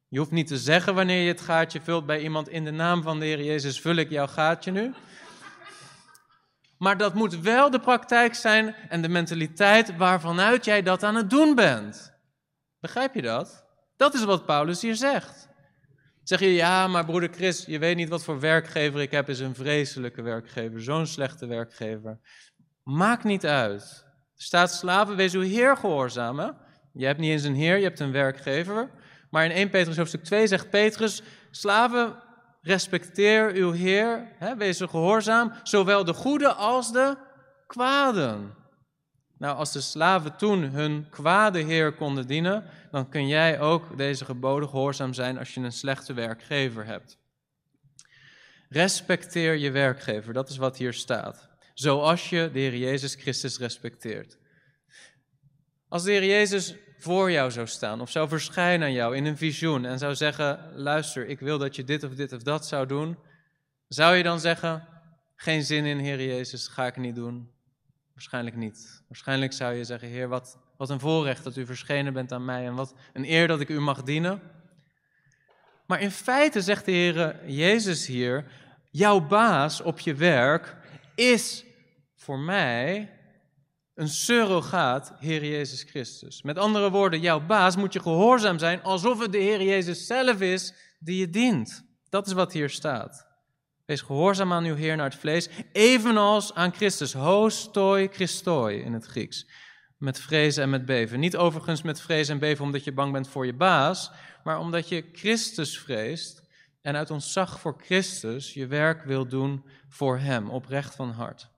[0.08, 3.02] Je hoeft niet te zeggen wanneer je het gaatje vult bij iemand in de naam
[3.02, 4.94] van de Heer Jezus, vul ik jouw gaatje nu.
[6.78, 11.30] Maar dat moet wel de praktijk zijn en de mentaliteit waarvanuit jij dat aan het
[11.30, 12.12] doen bent.
[12.80, 13.64] Begrijp je dat?
[13.96, 15.48] Dat is wat Paulus hier zegt.
[16.22, 19.40] Zeg je, ja, maar broeder Chris, je weet niet wat voor werkgever ik heb, is
[19.40, 22.18] een vreselijke werkgever, zo'n slechte werkgever.
[22.82, 24.04] Maakt niet uit.
[24.36, 26.56] Er staat slaven, wees uw heer gehoorzaam.
[26.92, 28.90] Je hebt niet eens een heer, je hebt een werkgever.
[29.30, 32.14] Maar in 1 Petrus hoofdstuk 2 zegt Petrus, slaven,
[32.60, 37.16] respecteer uw heer, hè, wees gehoorzaam, zowel de goede als de
[37.66, 38.54] kwaden.
[39.42, 44.24] Nou, als de slaven toen hun kwade heer konden dienen, dan kun jij ook deze
[44.24, 47.18] geboden gehoorzaam zijn als je een slechte werkgever hebt.
[48.68, 51.48] Respecteer je werkgever, dat is wat hier staat.
[51.74, 54.38] Zoals je de Heer Jezus Christus respecteert.
[55.88, 59.36] Als de Heer Jezus voor jou zou staan of zou verschijnen aan jou in een
[59.36, 62.86] visioen en zou zeggen: Luister, ik wil dat je dit of dit of dat zou
[62.86, 63.18] doen,
[63.88, 64.88] zou je dan zeggen:
[65.36, 67.60] Geen zin in, Heer Jezus, ga ik niet doen?
[68.12, 69.02] Waarschijnlijk niet.
[69.08, 72.66] Waarschijnlijk zou je zeggen: Heer, wat, wat een voorrecht dat u verschenen bent aan mij
[72.66, 74.40] en wat een eer dat ik u mag dienen.
[75.86, 78.44] Maar in feite zegt de Heer Jezus hier:
[78.90, 80.76] Jouw baas op je werk
[81.14, 81.64] is
[82.14, 83.10] voor mij
[83.94, 86.42] een surrogaat, Heer Jezus Christus.
[86.42, 90.40] Met andere woorden, jouw baas moet je gehoorzaam zijn alsof het de Heer Jezus zelf
[90.40, 91.84] is die je dient.
[92.08, 93.31] Dat is wat hier staat.
[93.92, 97.12] Wees gehoorzaam aan uw Heer naar het vlees, evenals aan Christus.
[97.12, 99.46] Hostoi Christoi in het Grieks.
[99.98, 101.20] Met vrezen en met beven.
[101.20, 104.10] Niet overigens met vrezen en beven omdat je bang bent voor je baas,
[104.44, 106.42] maar omdat je Christus vreest
[106.82, 111.50] en uit ontzag voor Christus je werk wil doen voor Hem, oprecht van hart.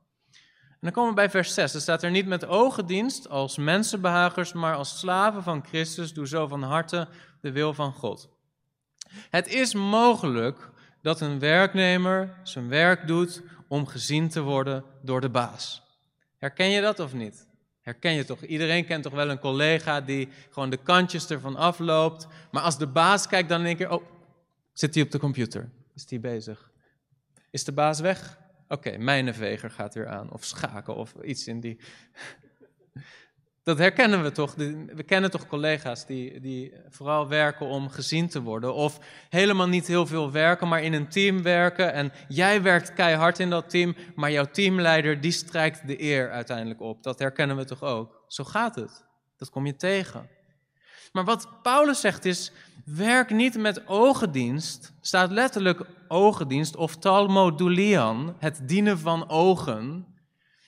[0.70, 1.74] En dan komen we bij vers 6.
[1.74, 6.12] Er staat er niet met ogendienst als mensenbehagers, maar als slaven van Christus.
[6.12, 7.08] Doe zo van harte
[7.40, 8.28] de wil van God.
[9.30, 10.72] Het is mogelijk
[11.04, 15.82] dat een werknemer zijn werk doet om gezien te worden door de baas.
[16.38, 17.46] Herken je dat of niet?
[17.80, 18.42] Herken je toch?
[18.42, 22.26] Iedereen kent toch wel een collega die gewoon de kantjes ervan afloopt.
[22.50, 24.04] Maar als de baas kijkt, dan denk je: oh,
[24.72, 25.70] zit hij op de computer?
[25.94, 26.70] Is hij bezig?
[27.50, 28.38] Is de baas weg?
[28.68, 31.78] Oké, okay, mijnenveger gaat weer aan, of schaken, of iets in die.
[33.64, 34.54] Dat herkennen we toch?
[34.94, 38.74] We kennen toch collega's die, die vooral werken om gezien te worden.
[38.74, 38.98] Of
[39.28, 41.92] helemaal niet heel veel werken, maar in een team werken.
[41.92, 46.80] En jij werkt keihard in dat team, maar jouw teamleider die strijkt de eer uiteindelijk
[46.80, 47.02] op.
[47.02, 48.24] Dat herkennen we toch ook?
[48.28, 49.04] Zo gaat het.
[49.36, 50.28] Dat kom je tegen.
[51.12, 52.52] Maar wat Paulus zegt is,
[52.84, 60.13] werk niet met ogendienst, staat letterlijk ogendienst of talmodulian, het dienen van ogen.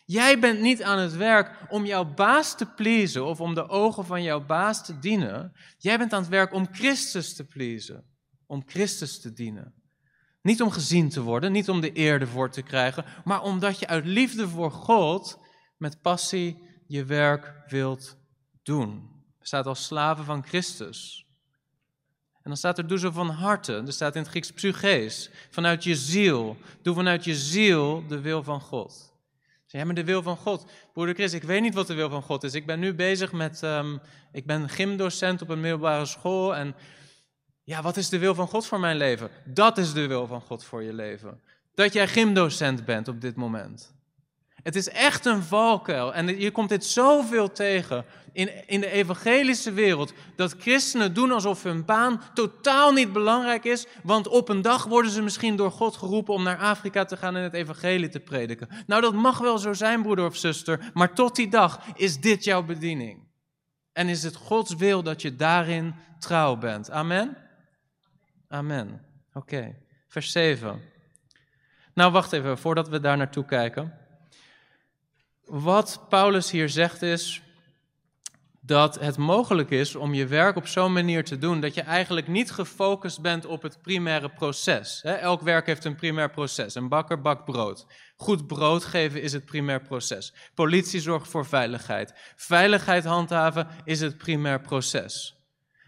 [0.07, 4.05] Jij bent niet aan het werk om jouw baas te pleasen of om de ogen
[4.05, 5.53] van jouw baas te dienen.
[5.79, 8.05] Jij bent aan het werk om Christus te pleasen,
[8.47, 9.75] om Christus te dienen.
[10.43, 13.87] Niet om gezien te worden, niet om de eer ervoor te krijgen, maar omdat je
[13.87, 15.39] uit liefde voor God
[15.77, 18.17] met passie je werk wilt
[18.63, 19.15] doen
[19.47, 21.27] staat als slaven van Christus.
[22.35, 23.73] En dan staat er doe zo van harte.
[23.73, 25.31] Er staat in het Grieks psyches.
[25.51, 26.57] Vanuit je ziel.
[26.83, 29.16] Doe vanuit je ziel de wil van God.
[29.77, 30.67] Ja, maar de wil van God.
[30.93, 32.55] Broeder Chris, ik weet niet wat de wil van God is.
[32.55, 33.63] Ik ben nu bezig met.
[33.63, 34.01] Um,
[34.33, 36.57] ik ben gymdocent op een middelbare school.
[36.57, 36.75] En
[37.65, 39.31] ja, wat is de wil van God voor mijn leven?
[39.45, 41.41] Dat is de wil van God voor je leven.
[41.75, 43.96] Dat jij gymdocent bent op dit moment.
[44.67, 46.15] Het is echt een valkuil.
[46.15, 50.13] En je komt dit zoveel tegen in, in de evangelische wereld.
[50.37, 53.87] Dat christenen doen alsof hun baan totaal niet belangrijk is.
[54.03, 57.37] Want op een dag worden ze misschien door God geroepen om naar Afrika te gaan
[57.37, 58.69] en het evangelie te prediken.
[58.87, 60.91] Nou, dat mag wel zo zijn, broeder of zuster.
[60.95, 63.19] Maar tot die dag is dit jouw bediening.
[63.93, 66.91] En is het Gods wil dat je daarin trouw bent.
[66.91, 67.37] Amen?
[68.49, 69.05] Amen.
[69.33, 69.77] Oké.
[70.09, 70.81] Vers 7.
[71.95, 74.05] Nou, wacht even voordat we daar naartoe kijken.
[75.47, 77.43] Wat Paulus hier zegt is
[78.61, 82.29] dat het mogelijk is om je werk op zo'n manier te doen dat je eigenlijk
[82.29, 85.03] niet gefocust bent op het primaire proces.
[85.03, 86.75] Elk werk heeft een primair proces.
[86.75, 87.87] Een bakker bakt brood.
[88.17, 90.35] Goed brood geven is het primair proces.
[90.55, 92.13] Politie zorgt voor veiligheid.
[92.37, 95.37] Veiligheid handhaven is het primair proces.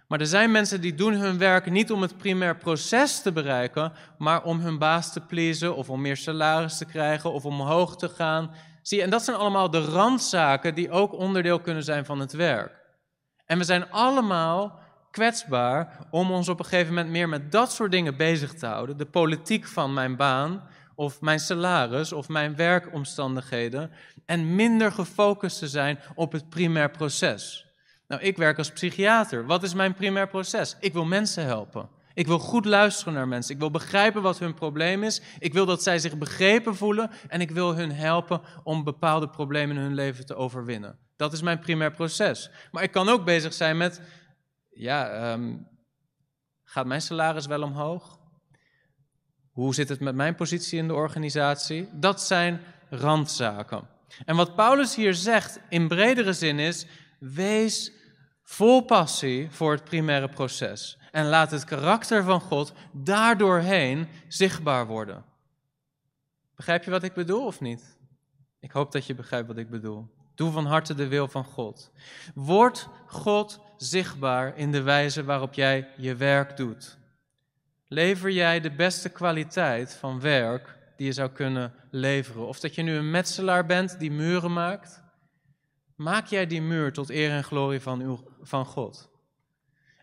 [0.09, 3.93] Maar er zijn mensen die doen hun werk niet om het primair proces te bereiken,
[4.19, 8.09] maar om hun baas te pleasen of om meer salaris te krijgen of omhoog te
[8.09, 8.51] gaan.
[8.89, 12.73] Zie en dat zijn allemaal de randzaken die ook onderdeel kunnen zijn van het werk.
[13.47, 17.91] En we zijn allemaal kwetsbaar om ons op een gegeven moment meer met dat soort
[17.91, 18.97] dingen bezig te houden.
[18.97, 23.91] De politiek van mijn baan, of mijn salaris, of mijn werkomstandigheden.
[24.27, 27.67] En minder gefocust te zijn op het primair proces.
[28.07, 29.47] Nou, ik werk als psychiater.
[29.47, 30.77] Wat is mijn primair proces?
[30.81, 31.98] Ik wil mensen helpen.
[32.19, 33.55] Ik wil goed luisteren naar mensen.
[33.55, 35.21] Ik wil begrijpen wat hun probleem is.
[35.39, 37.11] Ik wil dat zij zich begrepen voelen.
[37.29, 40.99] En ik wil hun helpen om bepaalde problemen in hun leven te overwinnen.
[41.17, 42.51] Dat is mijn primair proces.
[42.73, 44.01] Maar ik kan ook bezig zijn met:
[44.71, 45.69] ja, um,
[46.65, 48.19] gaat mijn salaris wel omhoog?
[49.51, 51.89] Hoe zit het met mijn positie in de organisatie?
[51.93, 53.89] Dat zijn randzaken.
[54.25, 56.87] En wat Paulus hier zegt in bredere zin is:
[57.19, 57.93] wees
[58.49, 60.99] vol passie voor het primaire proces.
[61.11, 65.25] En laat het karakter van God daardoorheen zichtbaar worden.
[66.57, 67.99] Begrijp je wat ik bedoel of niet?
[68.61, 70.09] Ik hoop dat je begrijpt wat ik bedoel.
[70.35, 71.91] Doe van harte de wil van God.
[72.35, 76.99] Word God zichtbaar in de wijze waarop jij je werk doet.
[77.87, 82.47] Lever jij de beste kwaliteit van werk die je zou kunnen leveren?
[82.47, 85.03] Of dat je nu een metselaar bent die muren maakt,
[85.99, 89.11] maak jij die muur tot eer en glorie van, uw, van God.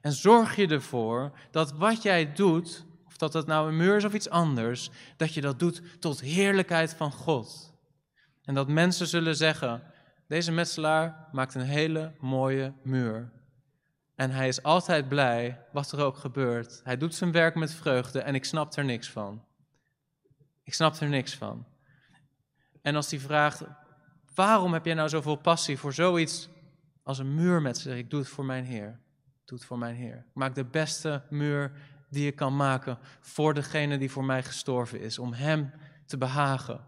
[0.01, 4.03] En zorg je ervoor dat wat jij doet, of dat het nou een muur is
[4.03, 7.73] of iets anders, dat je dat doet tot heerlijkheid van God.
[8.43, 9.83] En dat mensen zullen zeggen:
[10.27, 13.31] deze metselaar maakt een hele mooie muur.
[14.15, 16.81] En hij is altijd blij, wat er ook gebeurt.
[16.83, 19.45] Hij doet zijn werk met vreugde en ik snap er niks van.
[20.63, 21.65] Ik snap er niks van.
[22.81, 23.63] En als hij vraagt,
[24.35, 26.49] Waarom heb jij nou zoveel passie voor zoiets
[27.03, 27.97] als een muur met zich?
[27.97, 28.99] Ik doe het voor mijn Heer.
[29.41, 30.15] Ik doe het voor mijn Heer.
[30.15, 31.71] Ik maak de beste muur
[32.09, 35.71] die je kan maken voor degene die voor mij gestorven is, om Hem
[36.05, 36.83] te behagen.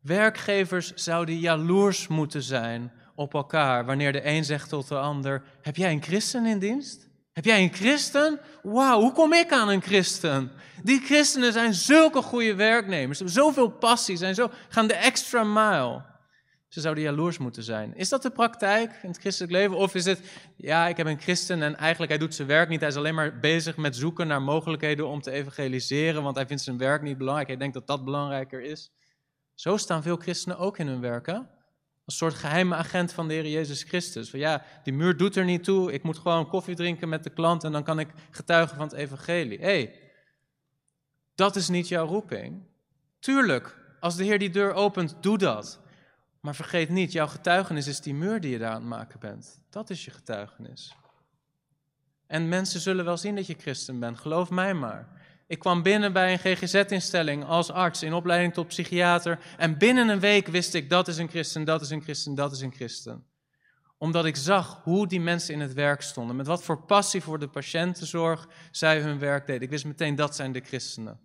[0.00, 5.76] Werkgevers zouden jaloers moeten zijn op elkaar wanneer de een zegt tot de ander: Heb
[5.76, 7.09] jij een christen in dienst?
[7.40, 8.40] Heb jij een christen?
[8.62, 10.50] Wauw, hoe kom ik aan een christen?
[10.82, 13.18] Die christenen zijn zulke goede werknemers.
[13.18, 16.02] Ze hebben zoveel passie, zijn zo, gaan de extra mile.
[16.68, 17.96] Ze zouden jaloers moeten zijn.
[17.96, 19.76] Is dat de praktijk in het christelijk leven?
[19.76, 20.20] Of is het,
[20.56, 22.80] ja, ik heb een christen en eigenlijk hij doet zijn werk niet.
[22.80, 26.62] Hij is alleen maar bezig met zoeken naar mogelijkheden om te evangeliseren, want hij vindt
[26.62, 27.48] zijn werk niet belangrijk.
[27.48, 28.92] Hij denkt dat dat belangrijker is.
[29.54, 31.38] Zo staan veel christenen ook in hun werk, hè?
[32.10, 34.30] Een soort geheime agent van de Heer Jezus Christus.
[34.30, 35.92] Van ja, die muur doet er niet toe.
[35.92, 38.96] Ik moet gewoon koffie drinken met de klant en dan kan ik getuigen van het
[38.96, 39.58] evangelie.
[39.58, 40.00] Hé, hey,
[41.34, 42.62] dat is niet jouw roeping.
[43.18, 45.80] Tuurlijk, als de Heer die deur opent, doe dat.
[46.40, 49.60] Maar vergeet niet, jouw getuigenis is die muur die je daar aan het maken bent.
[49.68, 50.96] Dat is je getuigenis.
[52.26, 55.08] En mensen zullen wel zien dat je christen bent, geloof mij maar.
[55.50, 59.38] Ik kwam binnen bij een GGZ-instelling als arts in opleiding tot psychiater.
[59.56, 62.52] En binnen een week wist ik dat is een christen, dat is een christen, dat
[62.52, 63.26] is een christen.
[63.98, 66.36] Omdat ik zag hoe die mensen in het werk stonden.
[66.36, 69.62] Met wat voor passie voor de patiëntenzorg zij hun werk deden.
[69.62, 71.20] Ik wist meteen dat zijn de christenen.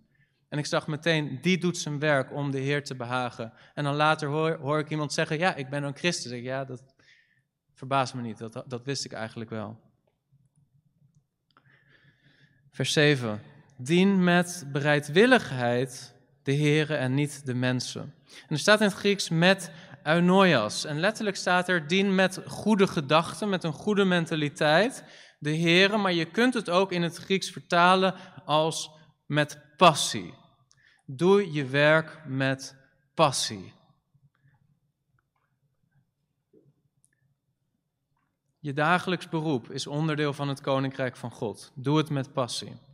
[0.48, 3.52] En ik zag meteen, die doet zijn werk om de Heer te behagen.
[3.74, 6.30] En dan later hoor, hoor ik iemand zeggen, ja, ik ben een christen.
[6.30, 6.82] Zeg ja, dat
[7.74, 9.80] verbaast me niet, dat, dat wist ik eigenlijk wel.
[12.70, 13.54] Vers 7.
[13.76, 18.02] Dien met bereidwilligheid de Here en niet de mensen.
[18.02, 19.70] En er staat in het Grieks met
[20.02, 20.84] eunoias.
[20.84, 25.04] En letterlijk staat er dien met goede gedachten, met een goede mentaliteit
[25.38, 25.96] de Here.
[25.96, 28.90] Maar je kunt het ook in het Grieks vertalen als
[29.26, 30.34] met passie.
[31.06, 32.76] Doe je werk met
[33.14, 33.74] passie.
[38.58, 41.72] Je dagelijks beroep is onderdeel van het Koninkrijk van God.
[41.74, 42.85] Doe het met passie.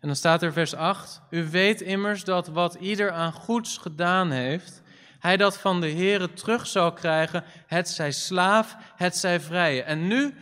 [0.00, 4.30] En dan staat er vers 8: U weet immers dat wat ieder aan goeds gedaan
[4.30, 4.82] heeft,
[5.18, 9.82] hij dat van de Heere terug zal krijgen, het zij slaaf, het zij vrije.
[9.82, 10.34] En nu,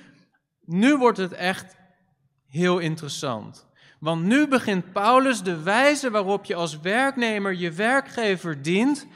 [0.64, 1.76] nu wordt het echt
[2.46, 3.66] heel interessant.
[4.00, 9.06] Want nu begint Paulus de wijze waarop je als werknemer je werkgever dient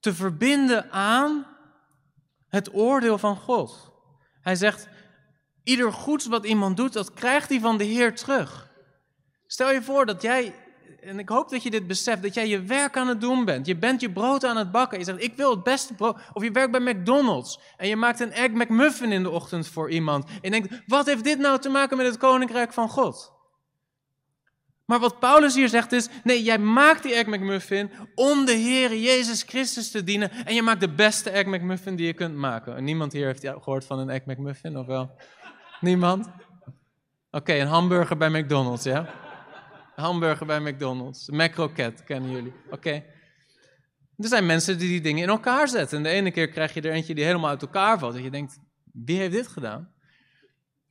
[0.00, 1.46] te verbinden aan
[2.48, 3.92] het oordeel van God.
[4.40, 4.88] Hij zegt,
[5.62, 8.65] ieder goeds wat iemand doet, dat krijgt hij van de Heer terug.
[9.46, 10.54] Stel je voor dat jij,
[11.00, 13.66] en ik hoop dat je dit beseft, dat jij je werk aan het doen bent.
[13.66, 14.98] Je bent je brood aan het bakken.
[14.98, 16.18] Je zegt, ik wil het beste brood.
[16.32, 19.90] Of je werkt bij McDonald's en je maakt een Egg McMuffin in de ochtend voor
[19.90, 20.24] iemand.
[20.24, 23.34] En je denkt, wat heeft dit nou te maken met het koninkrijk van God?
[24.86, 28.96] Maar wat Paulus hier zegt is, nee, jij maakt die Egg McMuffin om de Heer
[28.96, 30.30] Jezus Christus te dienen.
[30.30, 32.76] En je maakt de beste Egg McMuffin die je kunt maken.
[32.76, 35.10] En niemand hier heeft gehoord van een Egg McMuffin, of wel?
[35.80, 36.30] Niemand?
[37.30, 39.25] Oké, een hamburger bij McDonald's, ja?
[39.96, 41.30] Hamburger bij McDonald's.
[41.30, 42.52] Macroket kennen jullie.
[42.70, 42.90] Oké.
[44.16, 45.96] Er zijn mensen die die dingen in elkaar zetten.
[45.96, 48.14] En de ene keer krijg je er eentje die helemaal uit elkaar valt.
[48.14, 48.58] Dat je denkt,
[48.92, 49.92] wie heeft dit gedaan?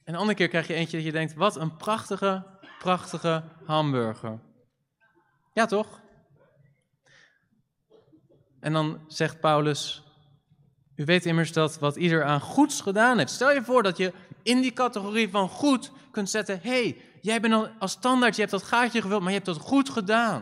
[0.03, 2.45] En de andere keer krijg je eentje dat je denkt, wat een prachtige,
[2.79, 4.39] prachtige hamburger.
[5.53, 6.01] Ja, toch?
[8.59, 10.03] En dan zegt Paulus,
[10.95, 13.31] u weet immers dat wat ieder aan goeds gedaan heeft.
[13.31, 14.13] Stel je voor dat je
[14.43, 18.53] in die categorie van goed kunt zetten, hey, jij bent al, als standaard, je hebt
[18.53, 20.41] dat gaatje gevuld, maar je hebt dat goed gedaan.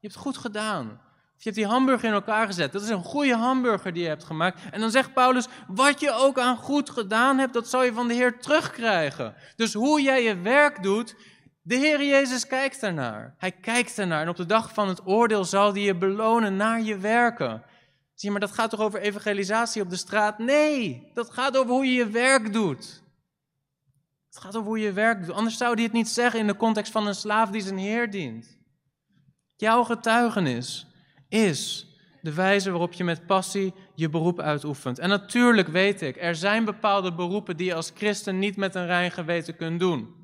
[0.00, 1.00] Je hebt het goed gedaan.
[1.36, 2.72] Je hebt die hamburger in elkaar gezet.
[2.72, 4.60] Dat is een goede hamburger die je hebt gemaakt.
[4.70, 8.08] En dan zegt Paulus, wat je ook aan goed gedaan hebt, dat zal je van
[8.08, 9.34] de Heer terugkrijgen.
[9.56, 11.14] Dus hoe jij je werk doet,
[11.62, 13.34] de Heer Jezus kijkt ernaar.
[13.38, 16.82] Hij kijkt ernaar en op de dag van het oordeel zal hij je belonen naar
[16.82, 17.62] je werken.
[18.14, 20.38] Zie je, maar dat gaat toch over evangelisatie op de straat?
[20.38, 23.01] Nee, dat gaat over hoe je je werk doet.
[24.32, 25.34] Het gaat over hoe je werk doet.
[25.34, 28.10] Anders zou hij het niet zeggen in de context van een slaaf die zijn heer
[28.10, 28.58] dient.
[29.56, 30.86] Jouw getuigenis
[31.28, 31.86] is
[32.22, 34.98] de wijze waarop je met passie je beroep uitoefent.
[34.98, 38.86] En natuurlijk weet ik, er zijn bepaalde beroepen die je als christen niet met een
[38.86, 40.21] rein geweten kunt doen.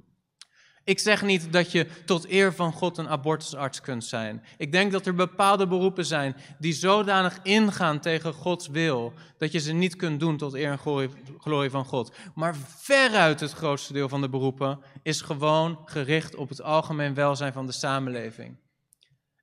[0.89, 4.45] Ik zeg niet dat je tot eer van God een abortusarts kunt zijn.
[4.57, 9.59] Ik denk dat er bepaalde beroepen zijn die zodanig ingaan tegen Gods wil, dat je
[9.59, 12.13] ze niet kunt doen tot eer en glorie, van God.
[12.35, 17.53] Maar veruit het grootste deel van de beroepen is gewoon gericht op het algemeen welzijn
[17.53, 18.57] van de samenleving.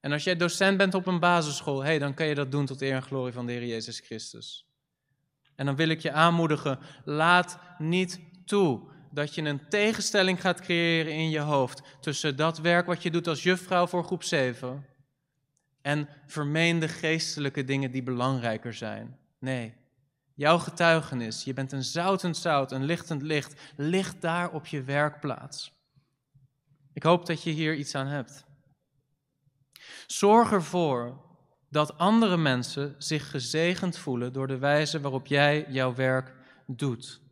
[0.02, 2.82] En als jij docent bent op een basisschool, hey, dan kan je dat doen tot
[2.82, 4.68] eer en glorie van de Heer Jezus Christus.
[5.56, 11.14] En dan wil ik je aanmoedigen, laat niet toe dat je een tegenstelling gaat creëren
[11.14, 14.86] in je hoofd tussen dat werk wat je doet als juffrouw voor groep 7
[15.82, 19.18] en vermeende geestelijke dingen die belangrijker zijn.
[19.40, 19.74] Nee,
[20.34, 25.74] jouw getuigenis, je bent een zoutend zout, een lichtend licht, ligt daar op je werkplaats.
[26.94, 28.46] Ik hoop dat je hier iets aan hebt.
[30.08, 31.22] Zorg ervoor
[31.70, 36.34] dat andere mensen zich gezegend voelen door de wijze waarop jij jouw werk
[36.68, 37.24] doet.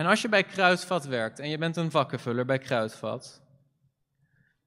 [0.00, 3.42] En als je bij Kruidvat werkt en je bent een vakkenvuller bij Kruidvat,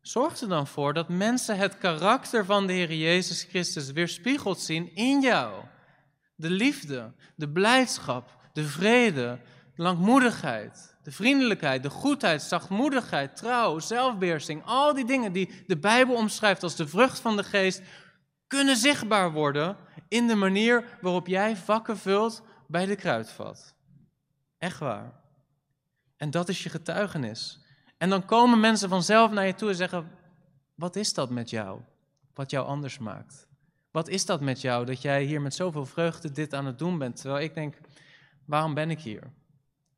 [0.02, 4.96] zorg er dan voor dat mensen het karakter van de Heer Jezus Christus weerspiegeld zien
[4.96, 5.64] in jou.
[6.36, 9.40] De liefde, de blijdschap, de vrede,
[9.76, 16.16] de langmoedigheid, de vriendelijkheid, de goedheid, zachtmoedigheid, trouw, zelfbeheersing, al die dingen die de Bijbel
[16.16, 17.82] omschrijft als de vrucht van de geest,
[18.48, 23.76] kunnen zichtbaar worden in de manier waarop jij vakken vult bij de kruidvat.
[24.58, 25.22] Echt waar.
[26.24, 27.60] En dat is je getuigenis.
[27.98, 30.12] En dan komen mensen vanzelf naar je toe en zeggen:
[30.76, 31.82] Wat is dat met jou?
[32.34, 33.48] Wat jou anders maakt?
[33.92, 36.98] Wat is dat met jou dat jij hier met zoveel vreugde dit aan het doen
[36.98, 37.16] bent?
[37.16, 37.78] Terwijl ik denk:
[38.46, 39.32] Waarom ben ik hier?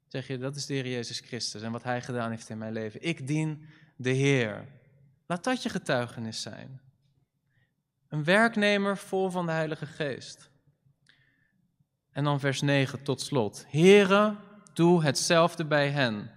[0.08, 2.74] Zeg je, dat is de Heer Jezus Christus en wat Hij gedaan heeft in mijn
[2.74, 3.02] leven.
[3.02, 4.68] Ik dien de Heer.
[5.26, 6.82] Laat dat je getuigenis zijn.
[8.08, 10.50] Een werknemer vol van de Heilige Geest.
[12.12, 13.66] En dan vers 9 tot slot.
[13.68, 14.38] Heren,
[14.76, 16.32] doe hetzelfde bij hen.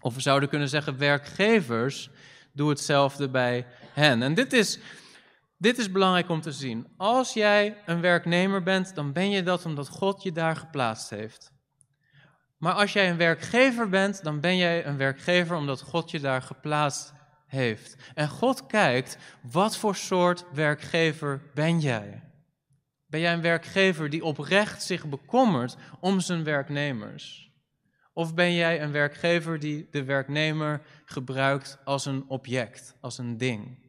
[0.00, 2.10] Of we zouden kunnen zeggen, werkgevers,
[2.52, 4.22] doe hetzelfde bij hen.
[4.22, 4.78] En dit is,
[5.58, 6.86] dit is belangrijk om te zien.
[6.96, 11.52] Als jij een werknemer bent, dan ben je dat omdat God je daar geplaatst heeft.
[12.58, 16.42] Maar als jij een werkgever bent, dan ben jij een werkgever omdat God je daar
[16.42, 17.12] geplaatst
[17.46, 17.96] heeft.
[18.14, 22.22] En God kijkt, wat voor soort werkgever ben jij?
[23.06, 27.52] Ben jij een werkgever die oprecht zich bekommert om zijn werknemers?
[28.14, 33.82] Of ben jij een werkgever die de werknemer gebruikt als een object, als een ding?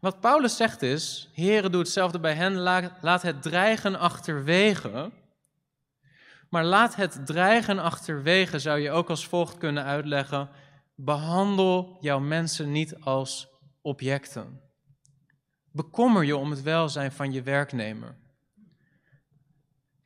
[0.00, 2.54] Wat Paulus zegt is: Heren, doe hetzelfde bij hen,
[3.00, 5.12] laat het dreigen achterwege.
[6.50, 10.48] Maar laat het dreigen achterwege zou je ook als volgt kunnen uitleggen:
[10.94, 13.48] behandel jouw mensen niet als
[13.82, 14.60] objecten.
[15.72, 18.16] Bekommer je om het welzijn van je werknemer.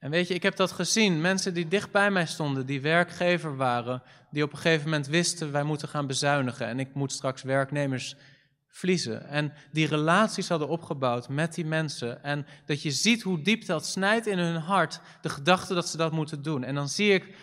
[0.00, 1.20] En weet je, ik heb dat gezien.
[1.20, 5.52] Mensen die dicht bij mij stonden, die werkgever waren, die op een gegeven moment wisten,
[5.52, 8.16] wij moeten gaan bezuinigen en ik moet straks werknemers
[8.68, 9.28] verliezen.
[9.28, 12.22] En die relaties hadden opgebouwd met die mensen.
[12.22, 15.96] En dat je ziet hoe diep dat snijdt in hun hart, de gedachte dat ze
[15.96, 16.64] dat moeten doen.
[16.64, 17.34] En dan zie ik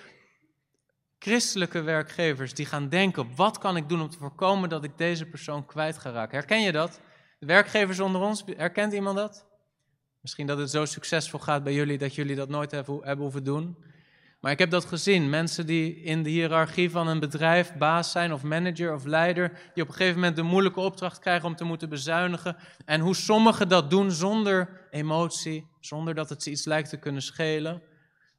[1.20, 5.26] Christelijke werkgevers die gaan denken: wat kan ik doen om te voorkomen dat ik deze
[5.26, 6.38] persoon kwijt ga raken?
[6.38, 7.00] Herken je dat?
[7.40, 9.46] De werkgevers onder ons, herkent iemand dat?
[10.28, 13.78] Misschien dat het zo succesvol gaat bij jullie dat jullie dat nooit hebben hoeven doen.
[14.40, 15.30] Maar ik heb dat gezien.
[15.30, 19.84] Mensen die in de hiërarchie van een bedrijf baas zijn, of manager of leider, die
[19.84, 22.56] op een gegeven moment de moeilijke opdracht krijgen om te moeten bezuinigen.
[22.86, 27.22] En hoe sommigen dat doen zonder emotie, zonder dat het ze iets lijkt te kunnen
[27.22, 27.82] schelen.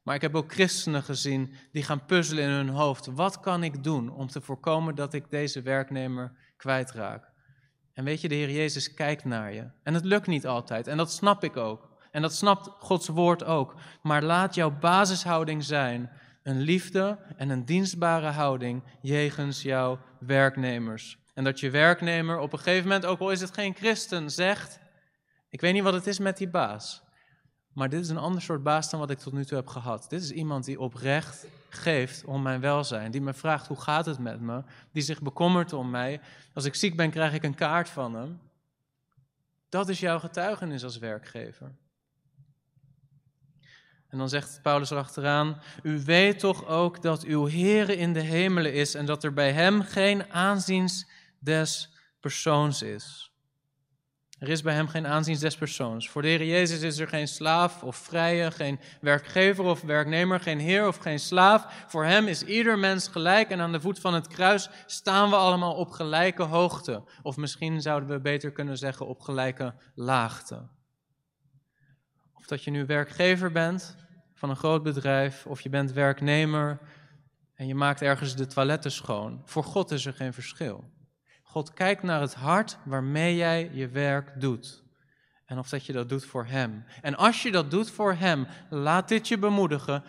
[0.03, 3.05] Maar ik heb ook christenen gezien die gaan puzzelen in hun hoofd.
[3.05, 7.28] Wat kan ik doen om te voorkomen dat ik deze werknemer kwijtraak?
[7.99, 9.63] En weet je, de Heer Jezus kijkt naar je.
[9.83, 10.87] En het lukt niet altijd.
[10.87, 11.89] En dat snap ik ook.
[12.11, 13.75] En dat snapt Gods woord ook.
[14.01, 16.09] Maar laat jouw basishouding zijn
[16.43, 21.17] een liefde en een dienstbare houding jegens jouw werknemers.
[21.33, 24.79] En dat je werknemer op een gegeven moment, ook al is het geen christen, zegt:
[25.49, 27.03] Ik weet niet wat het is met die baas.
[27.73, 30.09] Maar dit is een ander soort baas dan wat ik tot nu toe heb gehad.
[30.09, 33.11] Dit is iemand die oprecht geeft om mijn welzijn.
[33.11, 34.63] Die me vraagt hoe gaat het met me.
[34.91, 36.21] Die zich bekommert om mij.
[36.53, 38.39] Als ik ziek ben, krijg ik een kaart van hem.
[39.69, 41.75] Dat is jouw getuigenis als werkgever.
[44.09, 48.73] En dan zegt Paulus erachteraan: U weet toch ook dat uw Heere in de hemelen
[48.73, 51.09] is en dat er bij hem geen aanziens
[51.39, 51.89] des
[52.19, 53.28] persoons is.
[54.39, 56.09] Er is bij hem geen aanzien des persoons.
[56.09, 60.59] Voor de Heer Jezus is er geen slaaf of vrije, geen werkgever of werknemer, geen
[60.59, 61.85] heer of geen slaaf.
[61.87, 65.35] Voor hem is ieder mens gelijk en aan de voet van het kruis staan we
[65.35, 67.03] allemaal op gelijke hoogte.
[67.21, 70.67] Of misschien zouden we beter kunnen zeggen op gelijke laagte.
[72.33, 73.95] Of dat je nu werkgever bent
[74.33, 76.79] van een groot bedrijf, of je bent werknemer
[77.55, 79.41] en je maakt ergens de toiletten schoon.
[79.45, 80.97] Voor God is er geen verschil.
[81.49, 84.83] God kijkt naar het hart waarmee jij je werk doet.
[85.45, 86.85] En of dat je dat doet voor Hem.
[87.01, 90.03] En als je dat doet voor Hem, laat dit je bemoedigen.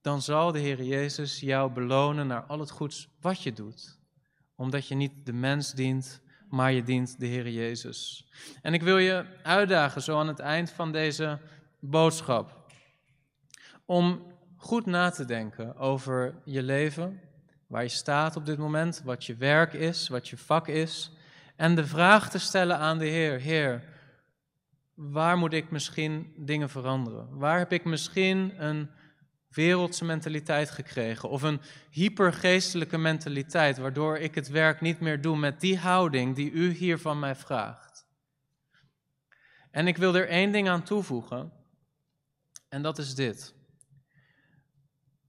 [0.00, 3.98] Dan zal de Heer Jezus jou belonen naar al het goeds wat je doet.
[4.54, 8.30] Omdat je niet de mens dient, maar je dient de Heer Jezus.
[8.62, 11.40] En ik wil je uitdagen, zo aan het eind van deze
[11.80, 12.72] boodschap,
[13.84, 17.27] om goed na te denken over je leven
[17.68, 21.10] waar je staat op dit moment, wat je werk is, wat je vak is.
[21.56, 23.82] En de vraag te stellen aan de Heer: Heer,
[24.94, 27.38] waar moet ik misschien dingen veranderen?
[27.38, 28.90] Waar heb ik misschien een
[29.48, 31.60] wereldse mentaliteit gekregen of een
[31.90, 36.98] hypergeestelijke mentaliteit, waardoor ik het werk niet meer doe met die houding die u hier
[36.98, 38.06] van mij vraagt?
[39.70, 41.52] En ik wil er één ding aan toevoegen,
[42.68, 43.54] en dat is dit.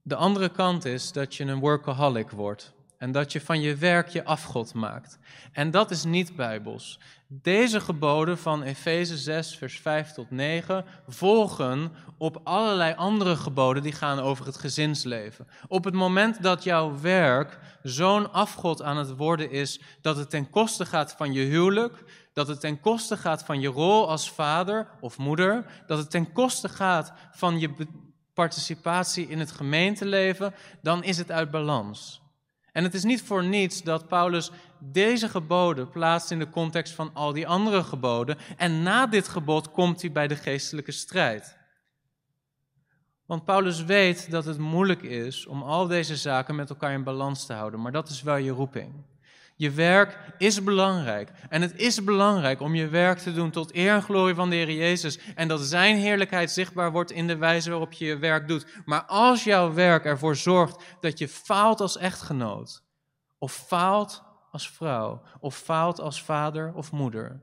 [0.02, 4.08] De andere kant is dat je een workaholic wordt en dat je van je werk
[4.08, 5.18] je afgod maakt.
[5.52, 7.00] En dat is niet bijbels.
[7.26, 13.92] Deze geboden van Efeze 6, vers 5 tot 9 volgen op allerlei andere geboden die
[13.92, 15.46] gaan over het gezinsleven.
[15.68, 20.50] Op het moment dat jouw werk zo'n afgod aan het worden is dat het ten
[20.50, 24.88] koste gaat van je huwelijk, dat het ten koste gaat van je rol als vader
[25.00, 27.70] of moeder, dat het ten koste gaat van je
[28.40, 32.22] participatie in het gemeenteleven, dan is het uit balans.
[32.72, 37.10] En het is niet voor niets dat Paulus deze geboden plaatst in de context van
[37.14, 38.38] al die andere geboden.
[38.56, 41.56] En na dit gebod komt hij bij de geestelijke strijd.
[43.26, 47.46] Want Paulus weet dat het moeilijk is om al deze zaken met elkaar in balans
[47.46, 49.09] te houden, maar dat is wel je roeping.
[49.60, 51.32] Je werk is belangrijk.
[51.48, 54.56] En het is belangrijk om je werk te doen tot eer en glorie van de
[54.56, 55.18] Heer Jezus.
[55.34, 58.66] En dat Zijn heerlijkheid zichtbaar wordt in de wijze waarop je je werk doet.
[58.84, 62.82] Maar als jouw werk ervoor zorgt dat je faalt als echtgenoot,
[63.38, 67.40] of faalt als vrouw, of faalt als vader of moeder,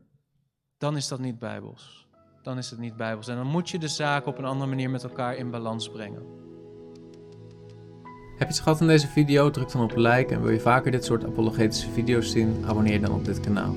[0.77, 2.07] dan is dat niet bijbels.
[2.41, 3.27] Dan is het niet bijbels.
[3.27, 6.47] En dan moet je de zaken op een andere manier met elkaar in balans brengen.
[8.37, 9.49] Heb je het gehad van deze video?
[9.49, 12.63] Druk dan op like en wil je vaker dit soort apologetische video's zien?
[12.65, 13.75] Abonneer dan op dit kanaal.